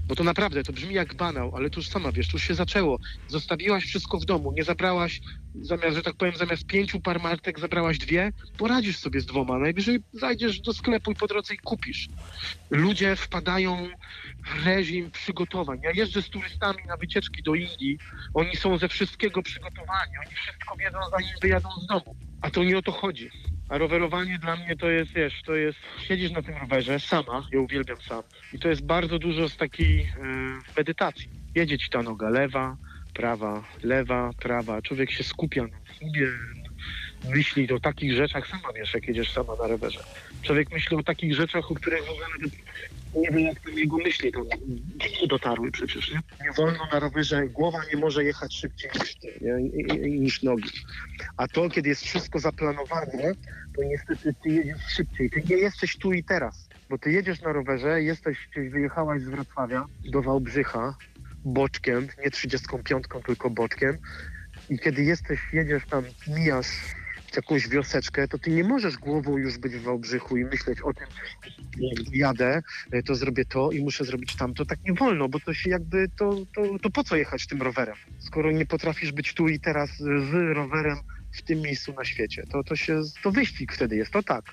Bo 0.08 0.14
to 0.14 0.24
naprawdę, 0.24 0.64
to 0.64 0.72
brzmi 0.72 0.94
jak 0.94 1.14
banał, 1.14 1.56
ale 1.56 1.70
to 1.70 1.80
już 1.80 1.88
sama 1.88 2.12
wiesz, 2.12 2.32
już 2.32 2.42
się 2.42 2.54
zaczęło. 2.54 2.98
Zostawiłaś 3.26 3.84
wszystko 3.84 4.18
w 4.18 4.24
domu, 4.24 4.52
nie 4.52 4.64
zabrałaś, 4.64 5.20
zamiast, 5.54 5.96
że 5.96 6.02
tak 6.02 6.16
powiem, 6.16 6.36
zamiast 6.36 6.66
pięciu 6.66 7.00
par 7.00 7.20
martek 7.20 7.60
zabrałaś 7.60 7.98
dwie, 7.98 8.32
poradzisz 8.58 8.98
sobie 8.98 9.20
z 9.20 9.26
dwoma. 9.26 9.58
Najwyżej 9.58 9.98
zajdziesz 10.12 10.60
do 10.60 10.72
sklepu 10.72 11.12
i 11.12 11.14
po 11.14 11.26
drodze 11.26 11.54
i 11.54 11.58
kupisz. 11.58 12.08
Ludzie 12.70 13.16
wpadają 13.16 13.88
w 14.46 14.66
reżim 14.66 15.10
przygotowań. 15.10 15.78
Ja 15.82 15.90
jeżdżę 15.94 16.22
z 16.22 16.30
turystami 16.30 16.78
na 16.88 16.96
wycieczki 16.96 17.42
do 17.42 17.54
Indii, 17.54 17.98
oni 18.34 18.56
są 18.56 18.78
ze 18.78 18.88
wszystkiego 18.88 19.42
przygotowani, 19.42 20.12
oni 20.26 20.34
wszystko 20.36 20.76
wiedzą 20.76 20.98
zanim 21.10 21.34
wyjadą 21.42 21.68
z 21.82 21.86
domu. 21.86 22.16
A 22.42 22.50
to 22.50 22.64
nie 22.64 22.78
o 22.78 22.82
to 22.82 22.92
chodzi. 22.92 23.30
A 23.68 23.78
rowerowanie 23.78 24.38
dla 24.38 24.56
mnie 24.56 24.76
to 24.76 24.90
jest, 24.90 25.12
wiesz, 25.12 25.42
to 25.42 25.54
jest, 25.54 25.78
siedzisz 26.08 26.30
na 26.30 26.42
tym 26.42 26.54
rowerze 26.56 27.00
sama, 27.00 27.46
ja 27.52 27.60
uwielbiam 27.60 28.00
sam. 28.00 28.22
I 28.52 28.58
to 28.58 28.68
jest 28.68 28.82
bardzo 28.86 29.18
dużo 29.18 29.48
z 29.48 29.56
takiej 29.56 30.00
e, 30.00 30.08
medytacji. 30.76 31.28
Jedzie 31.54 31.78
ci 31.78 31.90
ta 31.90 32.02
noga 32.02 32.30
lewa, 32.30 32.76
prawa, 33.14 33.64
lewa, 33.82 34.30
prawa. 34.38 34.82
Człowiek 34.82 35.10
się 35.10 35.24
skupia 35.24 35.62
na 35.62 35.94
sobie, 35.94 36.28
myśli 37.30 37.72
o 37.72 37.80
takich 37.80 38.12
rzeczach, 38.12 38.46
sama 38.46 38.72
wiesz, 38.76 38.94
jak 38.94 39.08
jedziesz 39.08 39.32
sama 39.32 39.52
na 39.62 39.66
rowerze. 39.66 40.00
Człowiek 40.42 40.72
myśli 40.72 40.96
o 40.96 41.02
takich 41.02 41.34
rzeczach, 41.34 41.70
o 41.70 41.74
których 41.74 42.04
w 42.04 42.10
ogóle 42.10 42.26
nie 43.16 43.30
wiem, 43.30 43.40
jak 43.40 43.60
tam 43.60 43.78
jego 43.78 43.96
myśli 43.96 44.32
tam 44.32 44.44
dotarły 45.28 45.70
przecież, 45.70 46.10
nie? 46.10 46.20
Nie 46.44 46.52
wolno 46.52 46.86
na 46.92 47.00
rowerze, 47.00 47.48
głowa 47.48 47.78
nie 47.92 48.00
może 48.00 48.24
jechać 48.24 48.54
szybciej 48.54 48.90
niż, 49.00 49.16
nie? 49.40 50.10
Niż 50.10 50.42
nogi. 50.42 50.70
A 51.36 51.48
to, 51.48 51.68
kiedy 51.68 51.88
jest 51.88 52.02
wszystko 52.02 52.38
zaplanowane, 52.38 53.34
to 53.76 53.82
niestety 53.82 54.34
ty 54.42 54.48
jedziesz 54.48 54.82
szybciej. 54.96 55.30
Ty 55.30 55.42
nie 55.50 55.56
jesteś 55.56 55.96
tu 55.96 56.12
i 56.12 56.24
teraz, 56.24 56.68
bo 56.90 56.98
ty 56.98 57.12
jedziesz 57.12 57.40
na 57.40 57.52
rowerze, 57.52 58.02
jesteś, 58.02 58.48
gdzieś 58.52 58.70
wyjechałaś 58.70 59.22
z 59.22 59.28
Wrocławia 59.28 59.84
do 60.04 60.22
Wałbrzycha 60.22 60.96
boczkiem, 61.44 62.08
nie 62.24 62.30
35, 62.30 63.04
tylko 63.26 63.50
boczkiem 63.50 63.98
i 64.70 64.78
kiedy 64.78 65.04
jesteś, 65.04 65.40
jedziesz 65.52 65.82
tam, 65.90 66.04
mijasz 66.28 66.66
jakąś 67.36 67.68
wioseczkę, 67.68 68.28
to 68.28 68.38
ty 68.38 68.50
nie 68.50 68.64
możesz 68.64 68.96
głową 68.96 69.36
już 69.36 69.58
być 69.58 69.72
w 69.72 69.82
Wałbrzychu 69.82 70.36
i 70.36 70.44
myśleć 70.44 70.80
o 70.80 70.92
tym, 70.94 71.06
jak 71.78 72.14
jadę, 72.14 72.62
e, 72.90 73.02
to 73.02 73.14
zrobię 73.14 73.44
to 73.44 73.70
i 73.70 73.84
muszę 73.84 74.04
zrobić 74.04 74.36
tamto. 74.36 74.64
Tak 74.64 74.78
nie 74.84 74.92
wolno, 74.92 75.28
bo 75.28 75.40
to 75.40 75.54
się 75.54 75.70
jakby, 75.70 76.08
to, 76.16 76.36
to, 76.54 76.78
to 76.82 76.90
po 76.90 77.04
co 77.04 77.16
jechać 77.16 77.46
tym 77.46 77.62
rowerem? 77.62 77.96
Skoro 78.18 78.50
nie 78.50 78.66
potrafisz 78.66 79.12
być 79.12 79.34
tu 79.34 79.48
i 79.48 79.60
teraz 79.60 79.90
z 79.98 80.54
rowerem 80.56 80.96
w 81.32 81.42
tym 81.42 81.60
miejscu 81.60 81.92
na 81.92 82.04
świecie. 82.04 82.44
To, 82.52 82.64
to, 82.64 82.76
się, 82.76 83.00
to 83.22 83.30
wyścig 83.30 83.72
wtedy 83.72 83.96
jest, 83.96 84.12
to 84.12 84.22
tak. 84.22 84.44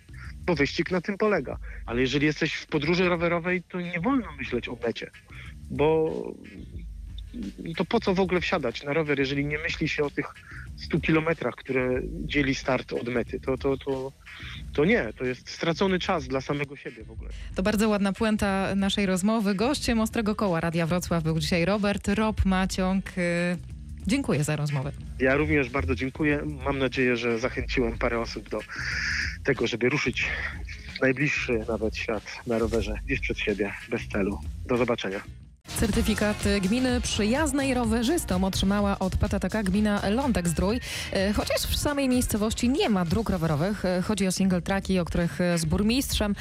Bo 0.46 0.56
wyścig 0.56 0.92
na 0.92 1.02
tym 1.02 1.18
polega. 1.18 1.58
Ale 1.86 2.02
jeżeli 2.02 2.26
jesteś 2.26 2.54
w 2.54 2.68
podróży 2.68 3.10
rowerowej, 3.10 3.64
to 3.64 3.82
nie 3.82 4.00
wolno 4.00 4.28
myśleć 4.38 4.70
o 4.70 4.78
mecie. 4.84 5.12
Bo 5.72 6.12
to 7.78 7.86
po 7.86 8.00
co 8.00 8.14
w 8.14 8.20
ogóle 8.20 8.42
wsiadać 8.42 8.84
na 8.84 8.94
rower, 8.94 9.20
jeżeli 9.20 9.46
nie 9.46 9.58
myśli 9.58 9.90
się 9.90 10.04
o 10.04 10.10
tych 10.10 10.26
100 10.78 11.00
kilometrach, 11.00 11.56
które 11.56 12.02
dzieli 12.04 12.56
start 12.56 12.94
od 12.94 13.08
mety. 13.08 13.40
To, 13.40 13.58
to, 13.58 13.78
to, 13.78 14.12
to 14.74 14.86
nie, 14.86 15.14
to 15.18 15.26
jest 15.26 15.50
stracony 15.50 16.00
czas 16.00 16.28
dla 16.28 16.42
samego 16.42 16.76
siebie 16.76 17.04
w 17.04 17.12
ogóle. 17.12 17.30
To 17.56 17.64
bardzo 17.64 17.90
ładna 17.90 18.14
puenta 18.14 18.76
naszej 18.76 19.06
rozmowy. 19.06 19.56
Gościem 19.56 20.00
Ostrego 20.00 20.36
Koła 20.36 20.60
Radia 20.60 20.88
Wrocław 20.88 21.24
był 21.24 21.40
dzisiaj 21.40 21.66
Robert 21.66 22.08
Rob 22.08 22.46
Maciąg. 22.46 23.18
Y, 23.18 23.58
Dziękuję 24.08 24.44
za 24.44 24.56
rozmowę. 24.56 24.92
Ja 25.20 25.36
również 25.36 25.70
bardzo 25.70 25.96
dziękuję. 25.96 26.42
Mam 26.66 26.80
nadzieję, 26.80 27.18
że 27.18 27.40
zachęciłem 27.40 27.98
parę 27.98 28.20
osób 28.20 28.50
do 28.50 28.60
tego, 29.44 29.68
żeby 29.68 29.90
ruszyć 29.90 30.26
w 30.98 31.02
najbliższy 31.02 31.60
nawet 31.68 31.98
świat 31.98 32.24
na 32.48 32.58
rowerze, 32.60 32.94
gdzieś 33.06 33.20
przed 33.20 33.40
siebie, 33.40 33.74
bez 33.90 34.08
celu. 34.08 34.40
Do 34.66 34.78
zobaczenia. 34.78 35.22
Certyfikat 35.68 36.38
gminy 36.62 37.02
przyjaznej 37.02 37.74
rowerzystom 37.74 38.44
otrzymała 38.44 39.00
od 39.00 39.16
PTTK 39.16 39.64
gmina 39.64 40.10
Lądek 40.10 40.48
Zdrój. 40.48 40.80
E, 41.12 41.34
Chociaż 41.34 41.58
w 41.62 41.78
samej 41.78 42.10
miejscowości 42.10 42.70
nie 42.70 42.90
ma 42.90 43.06
dróg 43.06 43.30
rowerowych, 43.30 43.86
e, 43.86 44.02
chodzi 44.02 44.28
o 44.28 44.32
single 44.32 44.62
tracki, 44.62 45.00
o 45.00 45.06
których 45.06 45.42
e, 45.42 45.58
z 45.58 45.66
burmistrzem 45.66 46.36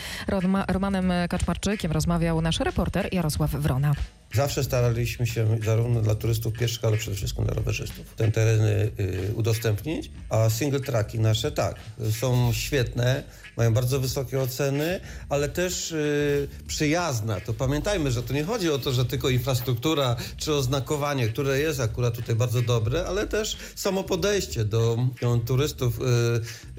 Romanem 0.68 1.12
Kaczmarczykiem 1.28 1.92
rozmawiał 1.92 2.40
nasz 2.40 2.60
reporter 2.60 3.08
Jarosław 3.12 3.50
Wrona. 3.50 3.94
Zawsze 4.34 4.64
staraliśmy 4.64 5.26
się 5.26 5.58
zarówno 5.64 6.00
dla 6.02 6.14
turystów 6.14 6.52
pieszych, 6.52 6.84
ale 6.84 6.96
przede 6.96 7.16
wszystkim 7.16 7.44
dla 7.44 7.54
rowerzystów 7.54 8.14
te 8.16 8.32
tereny 8.32 8.90
y, 9.00 9.32
udostępnić, 9.34 10.10
a 10.28 10.50
single 10.50 10.80
tracki 10.80 11.18
nasze 11.18 11.52
tak, 11.52 11.76
są 12.20 12.52
świetne, 12.52 13.22
mają 13.56 13.74
bardzo 13.74 14.00
wysokie 14.00 14.40
oceny, 14.40 15.00
ale 15.28 15.48
też 15.48 15.92
y, 15.92 16.48
przyjazne. 16.66 17.40
To 17.40 17.54
pamiętajmy, 17.54 18.10
że 18.10 18.22
to 18.22 18.34
nie 18.34 18.44
chodzi 18.44 18.70
o 18.70 18.78
to, 18.78 18.92
że 18.92 19.04
tylko 19.04 19.28
infrastruktura 19.28 20.16
czy 20.36 20.54
oznakowanie, 20.54 21.28
które 21.28 21.60
jest 21.60 21.80
akurat 21.80 22.14
tutaj 22.16 22.34
bardzo 22.34 22.62
dobre, 22.62 23.06
ale 23.06 23.26
też 23.26 23.56
samo 23.74 24.04
podejście 24.04 24.64
do, 24.64 24.98
do 25.20 25.36
turystów 25.36 26.00
y, 26.00 26.02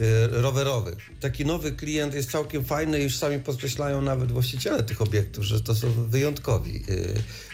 y, 0.03 0.27
rowerowych. 0.29 0.97
Taki 1.19 1.45
nowy 1.45 1.71
klient 1.71 2.13
jest 2.13 2.31
całkiem 2.31 2.65
fajny 2.65 2.99
i 2.99 3.03
już 3.03 3.17
sami 3.17 3.39
podkreślają 3.39 4.01
nawet 4.01 4.31
właściciele 4.31 4.83
tych 4.83 5.01
obiektów, 5.01 5.43
że 5.43 5.61
to 5.61 5.75
są 5.75 5.87
wyjątkowi 6.07 6.83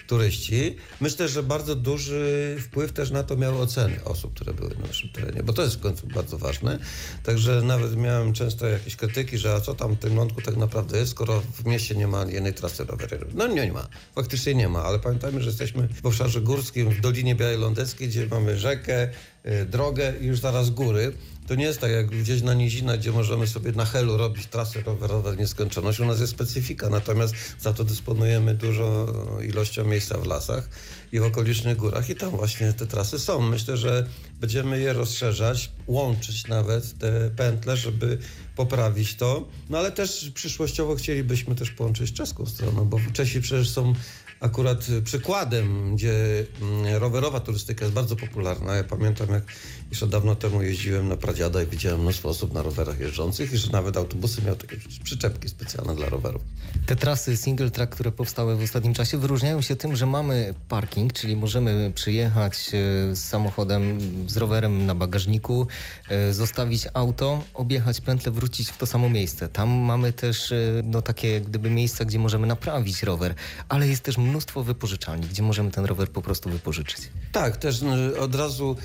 turyści. 0.07 0.75
Myślę, 1.01 1.27
że 1.27 1.43
bardzo 1.43 1.75
duży 1.75 2.57
wpływ 2.59 2.93
też 2.93 3.11
na 3.11 3.23
to 3.23 3.37
miały 3.37 3.59
oceny 3.59 4.03
osób, 4.03 4.33
które 4.33 4.53
były 4.53 4.69
na 4.69 4.87
naszym 4.87 5.09
terenie, 5.09 5.43
bo 5.43 5.53
to 5.53 5.61
jest 5.61 5.75
w 5.75 5.79
końcu 5.79 6.07
bardzo 6.07 6.37
ważne. 6.37 6.79
Także 7.23 7.61
nawet 7.61 7.97
miałem 7.97 8.33
często 8.33 8.67
jakieś 8.67 8.95
krytyki, 8.95 9.37
że 9.37 9.53
a 9.53 9.61
co 9.61 9.73
tam 9.73 9.95
w 9.95 9.99
tym 9.99 10.15
lądku 10.15 10.41
tak 10.41 10.57
naprawdę 10.57 10.97
jest, 10.97 11.11
skoro 11.11 11.41
w 11.41 11.65
mieście 11.65 11.95
nie 11.95 12.07
ma 12.07 12.25
jednej 12.25 12.53
trasy 12.53 12.83
rowerowej. 12.83 13.29
No 13.33 13.47
nie, 13.47 13.65
nie 13.65 13.73
ma. 13.73 13.87
Faktycznie 14.15 14.55
nie 14.55 14.69
ma, 14.69 14.83
ale 14.83 14.99
pamiętajmy, 14.99 15.41
że 15.41 15.49
jesteśmy 15.49 15.87
w 15.87 16.05
obszarze 16.05 16.41
górskim, 16.41 16.89
w 16.89 17.01
Dolinie 17.01 17.35
Białej 17.35 17.57
Lądeckiej, 17.57 18.07
gdzie 18.07 18.27
mamy 18.27 18.57
rzekę, 18.57 19.09
y, 19.45 19.65
drogę 19.65 20.13
i 20.21 20.25
już 20.25 20.39
zaraz 20.39 20.69
góry. 20.69 21.13
To 21.51 21.55
nie 21.55 21.65
jest 21.65 21.81
tak 21.81 21.91
jak 21.91 22.07
gdzieś 22.07 22.41
na 22.41 22.53
nizinach, 22.53 22.99
gdzie 22.99 23.11
możemy 23.11 23.47
sobie 23.47 23.71
na 23.71 23.85
helu 23.85 24.17
robić 24.17 24.45
trasy 24.45 24.81
rowerowe 24.81 25.35
w 25.35 25.37
nieskończoność. 25.37 25.99
U 25.99 26.05
nas 26.05 26.19
jest 26.19 26.33
specyfika, 26.33 26.89
natomiast 26.89 27.35
za 27.59 27.73
to 27.73 27.83
dysponujemy 27.83 28.55
dużą 28.55 29.05
ilością 29.41 29.85
miejsca 29.85 30.17
w 30.17 30.25
lasach 30.25 30.69
i 31.11 31.19
w 31.19 31.23
okolicznych 31.23 31.77
górach 31.77 32.09
i 32.09 32.15
tam 32.15 32.29
właśnie 32.29 32.73
te 32.73 32.87
trasy 32.87 33.19
są. 33.19 33.41
Myślę, 33.41 33.77
że 33.77 34.07
będziemy 34.41 34.79
je 34.79 34.93
rozszerzać, 34.93 35.71
łączyć 35.87 36.47
nawet 36.47 36.97
te 36.97 37.29
pętle, 37.29 37.77
żeby 37.77 38.17
poprawić 38.55 39.15
to. 39.15 39.47
No 39.69 39.77
ale 39.77 39.91
też 39.91 40.31
przyszłościowo 40.33 40.95
chcielibyśmy 40.95 41.55
też 41.55 41.71
połączyć 41.71 42.13
czeską 42.13 42.45
stroną, 42.45 42.85
bo 42.85 42.99
Czesi 43.13 43.41
przecież 43.41 43.69
są 43.69 43.93
akurat 44.41 44.87
przykładem, 45.03 45.95
gdzie 45.95 46.45
mm, 46.61 46.95
rowerowa 46.95 47.39
turystyka 47.39 47.85
jest 47.85 47.95
bardzo 47.95 48.15
popularna. 48.15 48.75
Ja 48.75 48.83
pamiętam, 48.83 49.29
jak 49.29 49.43
jeszcze 49.91 50.07
dawno 50.07 50.35
temu 50.35 50.61
jeździłem 50.61 51.07
na 51.07 51.17
Pradziada 51.17 51.63
i 51.63 51.65
widziałem 51.65 52.01
mnóstwo 52.01 52.29
osób 52.29 52.53
na 52.53 52.61
rowerach 52.61 52.99
jeżdżących 52.99 53.53
i 53.53 53.57
że 53.57 53.71
nawet 53.71 53.97
autobusy 53.97 54.41
miały 54.41 54.57
takie 54.57 54.77
przyczepki 55.03 55.49
specjalne 55.49 55.95
dla 55.95 56.09
rowerów. 56.09 56.41
Te 56.85 56.95
trasy 56.95 57.37
single 57.37 57.71
track, 57.71 57.93
które 57.93 58.11
powstały 58.11 58.55
w 58.55 58.61
ostatnim 58.61 58.93
czasie, 58.93 59.17
wyróżniają 59.17 59.61
się 59.61 59.75
tym, 59.75 59.95
że 59.95 60.05
mamy 60.05 60.53
parking, 60.69 61.13
czyli 61.13 61.35
możemy 61.35 61.91
przyjechać 61.95 62.55
e, 62.55 63.15
z 63.15 63.19
samochodem, 63.19 63.99
z 64.27 64.37
rowerem 64.37 64.85
na 64.85 64.95
bagażniku, 64.95 65.67
e, 66.09 66.33
zostawić 66.33 66.87
auto, 66.93 67.43
objechać 67.53 68.01
pętlę, 68.01 68.31
wrócić 68.31 68.69
w 68.69 68.77
to 68.77 68.85
samo 68.85 69.09
miejsce. 69.09 69.49
Tam 69.49 69.69
mamy 69.69 70.13
też 70.13 70.51
e, 70.51 70.55
no, 70.83 71.01
takie 71.01 71.41
gdyby 71.41 71.69
miejsca, 71.69 72.05
gdzie 72.05 72.19
możemy 72.19 72.47
naprawić 72.47 73.03
rower, 73.03 73.35
ale 73.69 73.87
jest 73.87 74.03
też 74.03 74.17
mnóstwo 74.17 74.63
wypożyczalni, 74.63 75.27
gdzie 75.27 75.43
możemy 75.43 75.71
ten 75.71 75.85
rower 75.85 76.09
po 76.09 76.21
prostu 76.21 76.49
wypożyczyć. 76.49 77.11
Tak, 77.31 77.57
też 77.57 77.81
y, 77.81 78.19
od 78.19 78.35
razu 78.35 78.75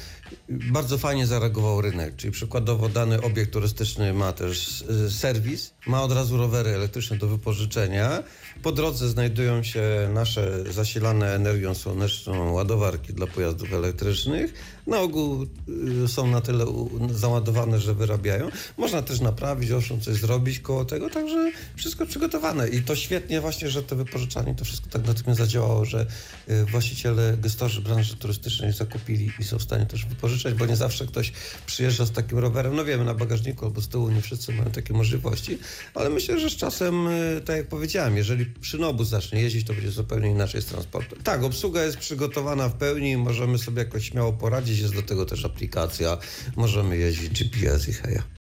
bardzo 0.49 0.99
fajnie 0.99 1.27
zareagował 1.27 1.81
rynek, 1.81 2.17
czyli 2.17 2.33
przykładowo 2.33 2.89
dany 2.89 3.23
obiekt 3.23 3.53
turystyczny 3.53 4.13
ma 4.13 4.33
też 4.33 4.83
y, 4.83 5.11
serwis, 5.11 5.75
ma 5.87 6.03
od 6.03 6.13
razu 6.13 6.37
rowery 6.37 6.71
elektryczne 6.71 7.17
do 7.17 7.29
wypożyczenia. 7.29 8.23
Po 8.63 8.73
drodze 8.73 9.09
znajdują 9.09 9.63
się 9.63 9.83
nasze 10.15 10.73
zasilane 10.73 11.35
energią 11.35 11.75
słoneczną 11.75 12.53
ładowarki 12.53 13.13
dla 13.13 13.27
pojazdów 13.27 13.73
elektrycznych. 13.73 14.77
Na 14.87 15.01
ogół 15.01 15.47
y, 16.05 16.09
są 16.09 16.27
na 16.27 16.41
tyle 16.41 16.67
załadowane, 17.11 17.81
że 17.81 17.95
wyrabiają. 17.95 18.51
Można 18.77 19.03
też 19.03 19.21
naprawić, 19.21 19.71
owszem, 19.71 20.01
coś 20.01 20.15
zrobić 20.15 20.61
koło 20.61 20.85
tego, 20.85 21.11
także 21.11 21.53
wszystko 21.77 22.07
przygotowane. 22.07 22.69
I 22.69 22.83
to 22.83 22.97
świetnie 22.97 23.41
właśnie, 23.41 23.71
że 23.71 23.83
te 23.83 23.97
wypożyczalnie 23.97 24.55
to 24.55 24.65
wszystko 24.65 24.89
tak 24.91 25.07
natychmiast 25.07 25.41
zadziałało, 25.41 25.85
że 25.85 26.07
y, 26.51 26.65
właściciele, 26.65 27.37
gestorzy 27.37 27.81
branży 27.81 28.17
turystycznej 28.17 28.73
zakupili 28.73 29.31
i 29.39 29.45
są 29.45 29.59
w 29.59 29.63
stanie 29.63 29.87
też 29.87 30.07
wypożyczać, 30.07 30.55
bo 30.55 30.67
nie 30.67 30.77
zawsze 30.77 31.07
ktoś 31.07 31.33
przyjeżdża 31.67 32.07
z 32.07 32.13
takim 32.13 32.39
rowerem. 32.39 32.77
No 32.77 32.85
wiemy, 32.85 33.05
na 33.05 33.15
bagażniku 33.15 33.65
albo 33.65 33.81
z 33.81 33.89
tyłu 33.89 34.11
nie 34.11 34.21
wszyscy 34.21 34.53
mają 34.53 34.71
takie 34.71 34.95
możliwości, 34.95 35.59
ale 35.95 36.11
myślę, 36.11 36.41
że 36.41 36.51
z 36.51 36.57
czasem, 36.57 37.07
y, 37.07 37.43
tak 37.45 37.57
jak 37.57 37.69
powiedziałem, 37.69 38.17
jeżeli 38.17 38.46
szynobus 38.63 39.09
zacznie 39.09 39.41
jeździć, 39.41 39.67
to 39.67 39.73
będzie 39.73 39.91
zupełnie 39.91 40.31
inaczej 40.31 40.63
z 40.63 40.67
transportem. 40.67 41.19
Tak, 41.23 41.43
obsługa 41.43 41.85
jest 41.85 41.97
przygotowana 41.97 42.69
w 42.69 42.77
pełni, 42.77 43.17
możemy 43.17 43.59
sobie 43.59 43.79
jakoś 43.79 44.09
śmiało 44.09 44.33
poradzić, 44.33 44.79
jest 44.79 44.95
do 44.95 45.03
tego 45.03 45.27
też 45.27 45.45
aplikacja, 45.45 46.19
możemy 46.57 46.97
jeździć 46.97 47.31
GPS 47.31 47.89
i 47.89 47.93
heja. 47.93 48.23